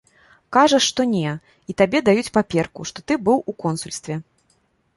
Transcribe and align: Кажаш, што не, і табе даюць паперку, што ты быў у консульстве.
Кажаш, 0.55 0.87
што 0.93 1.01
не, 1.15 1.33
і 1.73 1.75
табе 1.83 2.01
даюць 2.09 2.33
паперку, 2.37 2.81
што 2.93 2.99
ты 3.11 3.21
быў 3.29 3.37
у 3.53 3.59
консульстве. 3.63 4.21